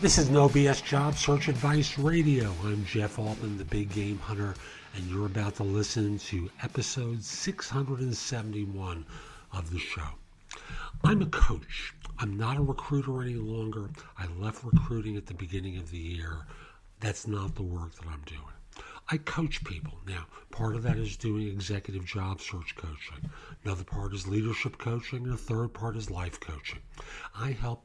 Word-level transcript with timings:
This 0.00 0.18
is 0.18 0.28
No 0.28 0.48
BS 0.48 0.84
Job 0.84 1.14
Search 1.14 1.48
Advice 1.48 1.98
Radio. 1.98 2.52
I'm 2.64 2.84
Jeff 2.84 3.18
Altman, 3.18 3.56
the 3.56 3.64
Big 3.64 3.92
Game 3.92 4.18
Hunter, 4.18 4.54
and 4.94 5.06
you're 5.06 5.26
about 5.26 5.54
to 5.56 5.62
listen 5.62 6.18
to 6.18 6.50
episode 6.62 7.22
671 7.22 9.06
of 9.52 9.70
the 9.70 9.78
show. 9.78 10.08
I'm 11.04 11.22
a 11.22 11.26
coach. 11.26 11.94
I'm 12.18 12.36
not 12.36 12.58
a 12.58 12.62
recruiter 12.62 13.22
any 13.22 13.34
longer. 13.34 13.88
I 14.18 14.26
left 14.38 14.64
recruiting 14.64 15.16
at 15.16 15.26
the 15.26 15.34
beginning 15.34 15.78
of 15.78 15.90
the 15.90 15.98
year. 15.98 16.46
That's 17.00 17.26
not 17.26 17.54
the 17.54 17.62
work 17.62 17.94
that 17.94 18.06
I'm 18.06 18.22
doing. 18.26 18.40
I 19.10 19.18
coach 19.18 19.62
people. 19.64 19.92
Now, 20.06 20.26
part 20.50 20.74
of 20.74 20.82
that 20.84 20.96
is 20.96 21.16
doing 21.16 21.48
executive 21.48 22.06
job 22.06 22.40
search 22.40 22.74
coaching. 22.76 23.30
Another 23.64 23.84
part 23.84 24.14
is 24.14 24.26
leadership 24.26 24.78
coaching. 24.78 25.24
And 25.24 25.34
a 25.34 25.36
third 25.36 25.74
part 25.74 25.96
is 25.96 26.10
life 26.10 26.40
coaching. 26.40 26.80
I 27.38 27.52
help 27.52 27.84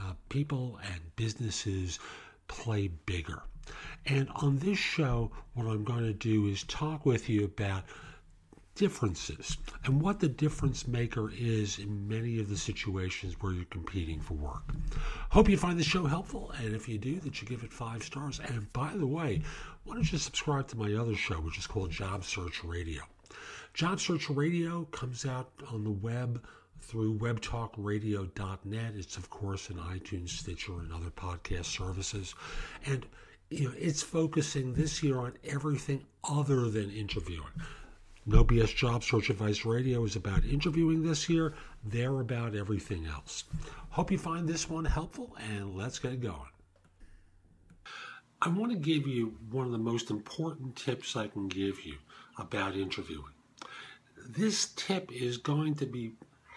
uh, 0.00 0.14
people 0.28 0.78
and 0.82 1.00
businesses 1.16 1.98
play 2.48 2.88
bigger. 2.88 3.42
And 4.06 4.28
on 4.36 4.58
this 4.58 4.78
show, 4.78 5.30
what 5.54 5.66
I'm 5.66 5.84
going 5.84 6.04
to 6.04 6.12
do 6.12 6.46
is 6.46 6.62
talk 6.64 7.04
with 7.04 7.28
you 7.28 7.44
about 7.44 7.84
differences 8.74 9.56
and 9.84 10.00
what 10.00 10.20
the 10.20 10.28
difference 10.28 10.86
maker 10.88 11.30
is 11.36 11.78
in 11.78 12.08
many 12.08 12.40
of 12.40 12.48
the 12.48 12.56
situations 12.56 13.34
where 13.40 13.52
you're 13.52 13.64
competing 13.66 14.20
for 14.20 14.34
work. 14.34 14.62
Hope 15.30 15.48
you 15.48 15.56
find 15.56 15.78
the 15.78 15.84
show 15.84 16.04
helpful, 16.04 16.52
and 16.58 16.74
if 16.74 16.88
you 16.88 16.98
do, 16.98 17.20
that 17.20 17.40
you 17.40 17.48
give 17.48 17.62
it 17.62 17.72
five 17.72 18.02
stars. 18.02 18.40
And 18.40 18.72
by 18.72 18.92
the 18.94 19.06
way, 19.06 19.42
why 19.84 19.94
don't 19.94 20.10
you 20.10 20.18
subscribe 20.18 20.68
to 20.68 20.78
my 20.78 20.94
other 20.94 21.14
show, 21.14 21.36
which 21.36 21.58
is 21.58 21.66
called 21.66 21.90
Job 21.90 22.24
Search 22.24 22.64
Radio? 22.64 23.02
Job 23.74 24.00
Search 24.00 24.28
Radio 24.30 24.84
comes 24.92 25.26
out 25.26 25.50
on 25.72 25.84
the 25.84 25.90
web 25.90 26.42
through 26.80 27.18
webtalkradio.net. 27.18 28.92
It's, 28.96 29.16
of 29.16 29.30
course, 29.30 29.70
in 29.70 29.76
iTunes, 29.76 30.30
Stitcher, 30.30 30.78
and 30.78 30.92
other 30.92 31.10
podcast 31.10 31.66
services. 31.66 32.34
And 32.86 33.06
you 33.50 33.68
know, 33.68 33.74
it's 33.78 34.02
focusing 34.02 34.74
this 34.74 35.02
year 35.02 35.18
on 35.18 35.34
everything 35.44 36.04
other 36.24 36.68
than 36.70 36.90
interviewing. 36.90 37.52
No 38.26 38.42
BS 38.42 38.74
Job 38.74 39.04
Search 39.04 39.28
Advice 39.28 39.66
Radio 39.66 40.02
is 40.04 40.16
about 40.16 40.46
interviewing 40.46 41.02
this 41.02 41.28
year. 41.28 41.52
They're 41.84 42.20
about 42.20 42.54
everything 42.54 43.04
else. 43.04 43.44
Hope 43.90 44.10
you 44.10 44.16
find 44.16 44.48
this 44.48 44.68
one 44.68 44.86
helpful, 44.86 45.36
and 45.38 45.76
let's 45.76 45.98
get 45.98 46.22
going. 46.22 46.38
I 48.40 48.48
want 48.48 48.72
to 48.72 48.78
give 48.78 49.06
you 49.06 49.36
one 49.50 49.66
of 49.66 49.72
the 49.72 49.78
most 49.78 50.10
important 50.10 50.74
tips 50.74 51.16
I 51.16 51.26
can 51.28 51.48
give 51.48 51.84
you 51.84 51.96
about 52.38 52.76
interviewing. 52.76 53.34
This 54.26 54.72
tip 54.74 55.12
is 55.12 55.36
going 55.36 55.74
to 55.74 55.86
be 55.86 56.14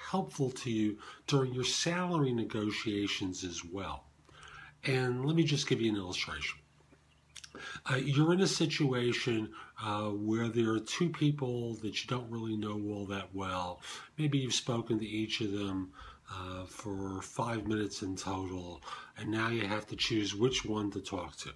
helpful 0.10 0.52
to 0.52 0.72
you 0.72 0.98
during 1.28 1.54
your 1.54 1.66
salary 1.66 2.32
negotiations 2.32 3.44
as 3.44 3.66
well. 3.66 4.06
And 4.86 5.26
let 5.26 5.36
me 5.36 5.44
just 5.44 5.68
give 5.68 5.82
you 5.82 5.92
an 5.92 5.98
illustration. 5.98 6.60
Uh, 7.90 7.96
you're 7.96 8.34
in 8.34 8.42
a 8.42 8.48
situation 8.48 9.50
uh, 9.84 10.10
where 10.10 10.48
there 10.48 10.72
are 10.72 10.80
two 10.80 11.10
people 11.10 11.76
that 11.76 12.02
you 12.04 12.08
don't 12.08 12.30
really 12.30 12.58
know 12.58 12.82
all 12.90 13.06
that 13.06 13.30
well. 13.34 13.82
Maybe 14.18 14.38
you've 14.38 14.54
spoken 14.54 15.00
to 15.00 15.06
each 15.06 15.42
of 15.42 15.52
them 15.52 15.92
uh, 16.32 16.66
for 16.66 17.22
five 17.22 17.68
minutes 17.68 18.02
in 18.02 18.16
total, 18.16 18.82
and 19.18 19.32
now 19.32 19.50
you 19.50 19.66
have 19.66 19.88
to 19.88 19.96
choose 19.96 20.36
which 20.36 20.66
one 20.66 20.92
to 20.92 21.02
talk 21.02 21.36
to. 21.38 21.52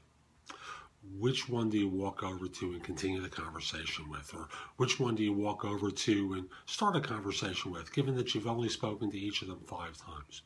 Which 1.17 1.49
one 1.49 1.69
do 1.69 1.79
you 1.79 1.89
walk 1.89 2.23
over 2.23 2.47
to 2.47 2.73
and 2.73 2.83
continue 2.83 3.21
the 3.21 3.29
conversation 3.29 4.09
with? 4.09 4.33
Or 4.35 4.47
which 4.77 4.99
one 4.99 5.15
do 5.15 5.23
you 5.23 5.33
walk 5.33 5.65
over 5.65 5.89
to 5.89 6.33
and 6.33 6.47
start 6.67 6.95
a 6.95 7.01
conversation 7.01 7.71
with, 7.71 7.91
given 7.91 8.15
that 8.15 8.33
you've 8.33 8.47
only 8.47 8.69
spoken 8.69 9.09
to 9.11 9.17
each 9.17 9.41
of 9.41 9.47
them 9.47 9.61
five 9.65 9.97
times? 9.97 10.43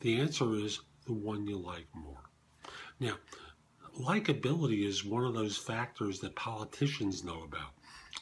The 0.00 0.18
answer 0.18 0.54
is 0.54 0.80
the 1.04 1.12
one 1.12 1.46
you 1.46 1.58
like 1.58 1.86
more. 1.94 2.30
Now, 2.98 3.14
likability 3.98 4.86
is 4.86 5.04
one 5.04 5.24
of 5.24 5.34
those 5.34 5.56
factors 5.56 6.20
that 6.20 6.34
politicians 6.34 7.24
know 7.24 7.42
about. 7.42 7.72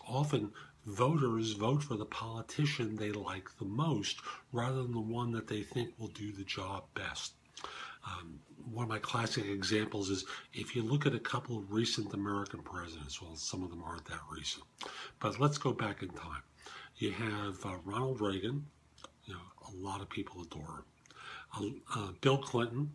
Often, 0.07 0.53
voters 0.87 1.53
vote 1.53 1.83
for 1.83 1.97
the 1.97 2.05
politician 2.05 2.97
they 2.97 3.13
like 3.13 3.49
the 3.59 3.65
most 3.65 4.21
rather 4.53 4.83
than 4.83 4.93
the 4.93 5.01
one 5.01 5.33
that 5.33 5.49
they 5.49 5.63
think 5.63 5.91
will 5.99 6.09
do 6.09 6.33
the 6.33 6.45
job 6.45 6.85
best. 6.95 7.35
Um, 8.07 8.39
one 8.71 8.85
of 8.85 8.91
my 8.91 8.99
classic 8.99 9.47
examples 9.47 10.11
is 10.11 10.25
if 10.53 10.77
you 10.77 10.83
look 10.83 11.07
at 11.07 11.15
a 11.15 11.21
couple 11.21 11.59
of 11.59 11.73
recent 11.73 12.13
American 12.13 12.61
presidents, 12.61 13.21
well, 13.21 13.37
some 13.37 13.63
of 13.63 13.71
them 13.71 13.83
aren't 13.83 14.05
that 14.07 14.21
recent, 14.31 14.65
but 15.21 15.41
let's 15.41 15.59
go 15.59 15.73
back 15.73 16.03
in 16.03 16.11
time. 16.11 16.43
You 16.97 17.13
have 17.13 17.65
uh, 17.65 17.77
Ronald 17.85 18.21
Reagan, 18.21 18.67
you 19.25 19.35
know, 19.35 19.41
a 19.69 19.73
lot 19.77 20.01
of 20.01 20.09
people 20.11 20.43
adore 20.43 20.85
him. 21.59 21.81
Uh, 21.95 21.99
uh, 21.99 22.09
Bill 22.21 22.39
Clinton, 22.39 22.95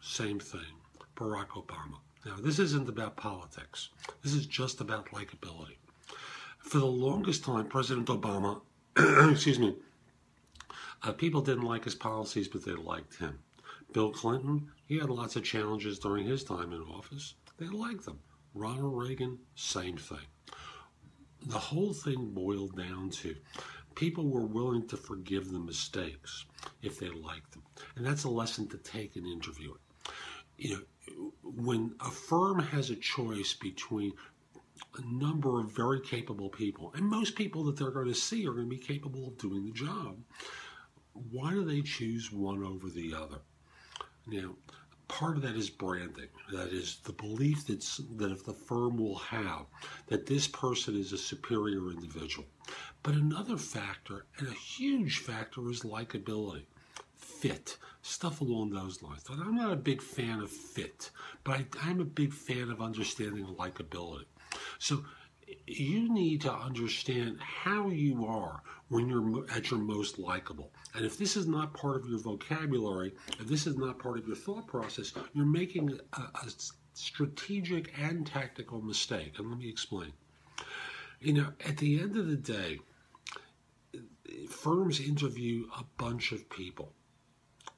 same 0.00 0.38
thing. 0.38 0.81
Barack 1.22 1.50
Obama. 1.50 1.98
Now, 2.26 2.34
this 2.40 2.58
isn't 2.58 2.88
about 2.88 3.16
politics. 3.16 3.90
This 4.22 4.34
is 4.34 4.44
just 4.46 4.80
about 4.80 5.06
likability. 5.12 5.76
For 6.58 6.78
the 6.78 6.86
longest 6.86 7.44
time, 7.44 7.66
President 7.66 8.08
Obama, 8.08 8.60
excuse 9.30 9.60
me, 9.60 9.76
uh, 11.04 11.12
people 11.12 11.40
didn't 11.40 11.62
like 11.62 11.84
his 11.84 11.94
policies, 11.94 12.48
but 12.48 12.64
they 12.64 12.72
liked 12.72 13.18
him. 13.18 13.38
Bill 13.92 14.10
Clinton, 14.10 14.68
he 14.86 14.98
had 14.98 15.10
lots 15.10 15.36
of 15.36 15.44
challenges 15.44 16.00
during 16.00 16.26
his 16.26 16.42
time 16.42 16.72
in 16.72 16.80
office. 16.82 17.34
They 17.58 17.66
liked 17.68 18.04
them. 18.04 18.18
Ronald 18.54 18.98
Reagan, 19.00 19.38
same 19.54 19.96
thing. 19.96 20.26
The 21.46 21.58
whole 21.58 21.92
thing 21.92 22.30
boiled 22.32 22.76
down 22.76 23.10
to 23.10 23.36
people 23.94 24.28
were 24.28 24.46
willing 24.46 24.88
to 24.88 24.96
forgive 24.96 25.52
the 25.52 25.58
mistakes 25.60 26.46
if 26.82 26.98
they 26.98 27.10
liked 27.10 27.52
them. 27.52 27.62
And 27.96 28.04
that's 28.04 28.24
a 28.24 28.28
lesson 28.30 28.68
to 28.70 28.78
take 28.78 29.16
in 29.16 29.24
interviewing. 29.26 29.78
You 30.56 30.70
know, 30.70 30.82
when 31.56 31.94
a 32.00 32.10
firm 32.10 32.58
has 32.58 32.90
a 32.90 32.96
choice 32.96 33.54
between 33.54 34.12
a 34.98 35.06
number 35.06 35.60
of 35.60 35.70
very 35.70 36.00
capable 36.00 36.48
people, 36.48 36.92
and 36.94 37.04
most 37.04 37.34
people 37.34 37.64
that 37.64 37.76
they're 37.76 37.90
going 37.90 38.08
to 38.08 38.14
see 38.14 38.46
are 38.46 38.52
going 38.52 38.68
to 38.68 38.76
be 38.76 38.78
capable 38.78 39.28
of 39.28 39.38
doing 39.38 39.64
the 39.64 39.72
job, 39.72 40.16
why 41.30 41.50
do 41.52 41.64
they 41.64 41.82
choose 41.82 42.32
one 42.32 42.64
over 42.64 42.88
the 42.88 43.14
other? 43.14 43.38
Now, 44.26 44.54
part 45.08 45.36
of 45.36 45.42
that 45.42 45.56
is 45.56 45.68
branding. 45.68 46.28
That 46.52 46.72
is 46.72 46.98
the 47.04 47.12
belief 47.12 47.66
that's, 47.66 47.98
that 48.16 48.30
if 48.32 48.44
the 48.44 48.54
firm 48.54 48.96
will 48.96 49.18
have 49.18 49.66
that 50.06 50.26
this 50.26 50.48
person 50.48 50.96
is 50.96 51.12
a 51.12 51.18
superior 51.18 51.90
individual. 51.90 52.46
But 53.02 53.14
another 53.14 53.58
factor, 53.58 54.26
and 54.38 54.48
a 54.48 54.52
huge 54.52 55.18
factor, 55.18 55.70
is 55.70 55.80
likability, 55.80 56.64
fit, 57.42 57.76
stuff 58.02 58.40
along 58.40 58.70
those 58.70 59.02
lines. 59.02 59.24
And 59.28 59.42
I'm 59.42 59.56
not 59.56 59.72
a 59.72 59.76
big 59.76 60.00
fan 60.00 60.40
of 60.40 60.48
fit, 60.48 61.10
but 61.42 61.58
I, 61.58 61.66
I'm 61.82 62.00
a 62.00 62.04
big 62.04 62.32
fan 62.32 62.70
of 62.70 62.80
understanding 62.80 63.44
likability. 63.58 64.26
So 64.78 65.04
you 65.66 66.08
need 66.12 66.40
to 66.42 66.52
understand 66.52 67.38
how 67.40 67.88
you 67.88 68.24
are 68.26 68.62
when 68.88 69.08
you're 69.08 69.44
at 69.50 69.72
your 69.72 69.80
most 69.80 70.20
likable. 70.20 70.70
And 70.94 71.04
if 71.04 71.18
this 71.18 71.36
is 71.36 71.48
not 71.48 71.74
part 71.74 71.96
of 71.96 72.08
your 72.08 72.20
vocabulary, 72.20 73.12
if 73.40 73.48
this 73.48 73.66
is 73.66 73.76
not 73.76 73.98
part 73.98 74.18
of 74.18 74.26
your 74.28 74.36
thought 74.36 74.68
process, 74.68 75.12
you're 75.34 75.44
making 75.44 75.98
a, 76.12 76.20
a 76.20 76.48
strategic 76.94 77.92
and 77.98 78.24
tactical 78.24 78.80
mistake. 78.80 79.34
And 79.38 79.50
let 79.50 79.58
me 79.58 79.68
explain. 79.68 80.12
You 81.20 81.32
know, 81.32 81.48
at 81.66 81.76
the 81.78 81.98
end 82.00 82.16
of 82.16 82.28
the 82.28 82.36
day, 82.36 82.78
firms 84.48 85.00
interview 85.00 85.66
a 85.76 85.82
bunch 85.98 86.30
of 86.30 86.48
people. 86.48 86.92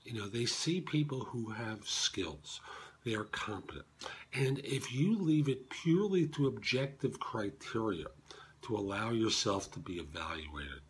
You 0.04 0.14
know, 0.14 0.28
they 0.28 0.44
see 0.46 0.80
people 0.80 1.20
who 1.20 1.50
have 1.50 1.86
skills 1.88 2.60
they 3.04 3.14
are 3.14 3.24
competent. 3.24 3.84
And 4.32 4.58
if 4.60 4.92
you 4.92 5.18
leave 5.18 5.48
it 5.48 5.68
purely 5.68 6.26
to 6.28 6.46
objective 6.46 7.20
criteria 7.20 8.06
to 8.62 8.76
allow 8.76 9.10
yourself 9.10 9.70
to 9.72 9.78
be 9.78 9.94
evaluated, 9.94 10.80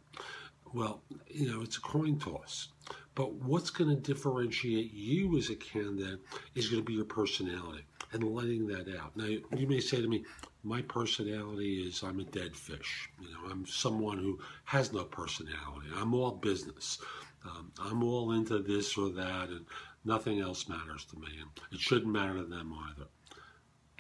well, 0.72 1.02
you 1.28 1.50
know, 1.50 1.62
it's 1.62 1.76
a 1.76 1.81
coin 1.81 2.19
toss. 2.19 2.69
But 3.14 3.34
what's 3.34 3.70
going 3.70 3.90
to 3.90 3.96
differentiate 3.96 4.93
you 4.93 5.37
as 5.37 5.50
a 5.50 5.56
candidate 5.56 6.20
is 6.55 6.69
going 6.69 6.82
to 6.82 6.87
be 6.87 6.94
your 6.94 7.05
personality 7.05 7.84
and 8.12 8.25
letting 8.25 8.67
that 8.69 8.88
out. 8.96 9.17
Now, 9.17 9.26
you 9.26 9.67
may 9.67 9.81
say 9.81 10.00
to 10.00 10.08
me, 10.08 10.25
my 10.62 10.82
personality 10.82 11.82
is 11.87 12.02
I'm 12.02 12.20
a 12.20 12.25
dead 12.25 12.56
fish. 12.56 13.08
You 13.20 13.28
know, 13.28 13.50
I'm 13.50 13.67
someone 13.67 14.19
who 14.19 14.38
has 14.64 14.93
no 14.93 15.05
personality. 15.05 15.88
I'm 15.96 16.14
all 16.14 16.32
business. 16.32 16.99
Um, 17.44 17.73
I'm 17.79 18.02
all 18.02 18.32
into 18.32 18.58
this 18.61 18.96
or 18.96 19.11
that, 19.11 19.49
and 19.49 19.67
nothing 20.05 20.41
else 20.41 20.69
matters 20.69 21.05
to 21.06 21.19
me, 21.19 21.29
and 21.41 21.50
it 21.73 21.81
shouldn't 21.81 22.12
matter 22.12 22.35
to 22.35 22.44
them 22.44 22.75
either. 22.91 23.06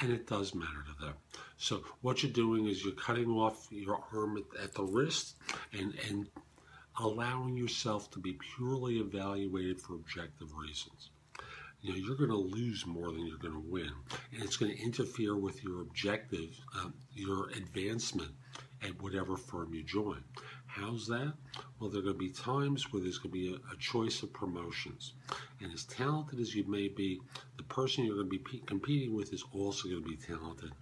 And 0.00 0.12
it 0.12 0.26
does 0.26 0.54
matter 0.54 0.84
to 0.98 1.04
them. 1.06 1.14
So 1.56 1.84
what 2.00 2.22
you're 2.22 2.32
doing 2.32 2.66
is 2.66 2.84
you're 2.84 2.94
cutting 2.94 3.30
off 3.30 3.68
your 3.70 4.00
arm 4.12 4.36
at, 4.36 4.62
at 4.62 4.74
the 4.74 4.82
wrist 4.82 5.36
and, 5.72 5.94
and 6.08 6.28
allowing 7.00 7.56
yourself 7.56 8.10
to 8.12 8.18
be 8.18 8.38
purely 8.56 8.98
evaluated 8.98 9.80
for 9.80 9.94
objective 9.94 10.48
reasons. 10.56 11.10
You 11.80 11.90
know, 11.90 11.96
you're 11.96 12.16
going 12.16 12.30
to 12.30 12.36
lose 12.36 12.86
more 12.86 13.12
than 13.12 13.26
you're 13.26 13.38
going 13.38 13.54
to 13.54 13.70
win, 13.70 13.90
and 14.32 14.42
it's 14.42 14.56
going 14.56 14.72
to 14.74 14.82
interfere 14.82 15.36
with 15.36 15.62
your 15.62 15.82
objective, 15.82 16.58
um, 16.80 16.94
your 17.12 17.50
advancement 17.50 18.30
at 18.84 19.02
whatever 19.02 19.36
firm 19.36 19.72
you 19.74 19.82
join. 19.82 20.22
How's 20.66 21.06
that? 21.06 21.34
Well, 21.78 21.88
there 21.88 22.00
are 22.00 22.02
going 22.02 22.14
to 22.14 22.18
be 22.18 22.30
times 22.30 22.92
where 22.92 23.02
there's 23.02 23.18
going 23.18 23.32
to 23.32 23.38
be 23.38 23.52
a, 23.52 23.72
a, 23.72 23.76
choice 23.78 24.22
of 24.22 24.32
promotions. 24.32 25.14
And 25.60 25.72
as 25.72 25.84
talented 25.84 26.40
as 26.40 26.54
you 26.54 26.64
may 26.64 26.88
be, 26.88 27.20
the 27.56 27.62
person 27.62 28.04
you're 28.04 28.16
going 28.16 28.28
to 28.30 28.38
be 28.38 28.62
competing 28.66 29.14
with 29.14 29.32
is 29.32 29.44
also 29.52 29.88
going 29.88 30.02
to 30.02 30.08
be 30.08 30.16
talented 30.16 30.72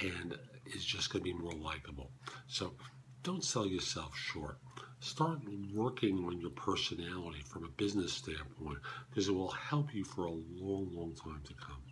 and 0.00 0.36
is 0.74 0.84
just 0.84 1.12
going 1.12 1.24
to 1.24 1.32
be 1.32 1.38
more 1.38 1.52
likable. 1.52 2.10
So 2.48 2.74
don't 3.22 3.44
sell 3.44 3.66
yourself 3.66 4.16
short. 4.16 4.58
Start 5.00 5.38
working 5.72 6.24
on 6.24 6.40
your 6.40 6.50
personality 6.50 7.42
from 7.46 7.64
a 7.64 7.68
business 7.68 8.12
standpoint 8.12 8.78
because 9.10 9.28
it 9.28 9.34
will 9.34 9.50
help 9.50 9.94
you 9.94 10.04
for 10.04 10.24
a 10.24 10.30
long, 10.30 10.90
long 10.92 11.14
time 11.14 11.42
to 11.44 11.54
come. 11.54 11.83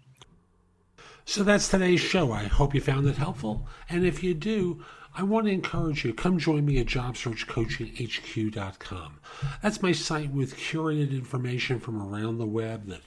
So 1.25 1.45
that's 1.45 1.69
today's 1.69 2.01
show. 2.01 2.33
I 2.33 2.45
hope 2.45 2.75
you 2.75 2.81
found 2.81 3.07
it 3.07 3.17
helpful. 3.17 3.69
And 3.89 4.05
if 4.05 4.25
you 4.25 4.35
do, 4.35 4.85
I 5.15 5.23
want 5.23 5.47
to 5.47 5.53
encourage 5.53 6.05
you 6.05 6.13
come 6.15 6.39
join 6.39 6.65
me 6.65 6.81
at 6.81 6.87
jobsearchcoachinghq.com. 6.87 9.21
That's 9.63 9.83
my 9.83 9.93
site 9.93 10.31
with 10.31 10.57
curated 10.57 11.13
information 11.13 11.79
from 11.79 12.03
around 12.03 12.39
the 12.39 12.47
web 12.47 12.87
that 12.87 13.03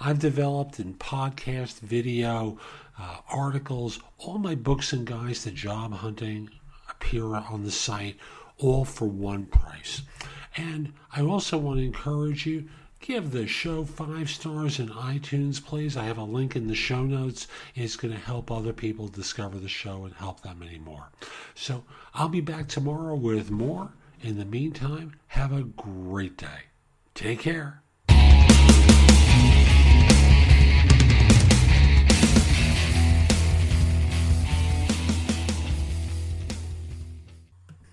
I've 0.00 0.18
developed 0.18 0.80
in 0.80 0.94
podcast, 0.94 1.78
video, 1.80 2.58
uh, 2.98 3.18
articles, 3.28 4.00
all 4.18 4.38
my 4.38 4.56
books 4.56 4.92
and 4.92 5.06
guides 5.06 5.44
to 5.44 5.52
job 5.52 5.92
hunting 5.92 6.50
appear 6.90 7.26
on 7.26 7.62
the 7.64 7.70
site, 7.70 8.16
all 8.58 8.84
for 8.84 9.06
one 9.06 9.46
price. 9.46 10.02
And 10.56 10.92
I 11.12 11.22
also 11.22 11.58
want 11.58 11.78
to 11.78 11.84
encourage 11.84 12.44
you 12.46 12.68
give 13.02 13.32
the 13.32 13.46
show 13.48 13.84
five 13.84 14.30
stars 14.30 14.78
in 14.78 14.88
iTunes, 14.88 15.62
please. 15.62 15.96
I 15.96 16.04
have 16.04 16.18
a 16.18 16.24
link 16.24 16.54
in 16.54 16.68
the 16.68 16.74
show 16.74 17.02
notes. 17.02 17.48
It's 17.74 17.96
going 17.96 18.14
to 18.14 18.20
help 18.20 18.50
other 18.50 18.72
people 18.72 19.08
discover 19.08 19.58
the 19.58 19.68
show 19.68 20.04
and 20.04 20.14
help 20.14 20.42
them 20.42 20.62
anymore. 20.62 21.10
So 21.54 21.84
I'll 22.14 22.28
be 22.28 22.40
back 22.40 22.68
tomorrow 22.68 23.16
with 23.16 23.50
more. 23.50 23.90
In 24.22 24.38
the 24.38 24.44
meantime, 24.44 25.16
have 25.26 25.52
a 25.52 25.62
great 25.62 26.36
day. 26.36 26.70
Take 27.14 27.40
care. 27.40 27.82